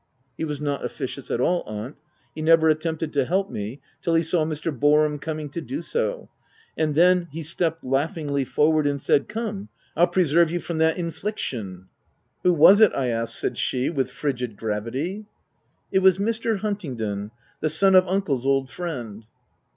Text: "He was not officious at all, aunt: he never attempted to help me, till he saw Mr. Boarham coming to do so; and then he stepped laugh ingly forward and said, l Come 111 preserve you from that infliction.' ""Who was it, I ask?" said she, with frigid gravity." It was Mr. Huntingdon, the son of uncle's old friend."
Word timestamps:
"He 0.39 0.45
was 0.45 0.59
not 0.59 0.83
officious 0.83 1.29
at 1.29 1.39
all, 1.39 1.61
aunt: 1.67 1.95
he 2.33 2.41
never 2.41 2.69
attempted 2.69 3.13
to 3.13 3.23
help 3.23 3.51
me, 3.51 3.81
till 4.01 4.15
he 4.15 4.23
saw 4.23 4.43
Mr. 4.43 4.75
Boarham 4.75 5.19
coming 5.19 5.47
to 5.49 5.61
do 5.61 5.83
so; 5.83 6.27
and 6.75 6.95
then 6.95 7.27
he 7.31 7.43
stepped 7.43 7.83
laugh 7.83 8.15
ingly 8.15 8.43
forward 8.47 8.87
and 8.87 8.99
said, 8.99 9.21
l 9.21 9.25
Come 9.29 9.69
111 9.93 10.11
preserve 10.11 10.49
you 10.49 10.59
from 10.59 10.79
that 10.79 10.97
infliction.' 10.97 11.85
""Who 12.43 12.55
was 12.55 12.81
it, 12.81 12.91
I 12.95 13.09
ask?" 13.09 13.35
said 13.37 13.59
she, 13.59 13.91
with 13.91 14.09
frigid 14.09 14.57
gravity." 14.57 15.27
It 15.91 15.99
was 15.99 16.17
Mr. 16.17 16.57
Huntingdon, 16.57 17.29
the 17.59 17.69
son 17.69 17.93
of 17.93 18.07
uncle's 18.07 18.47
old 18.47 18.71
friend." 18.71 19.25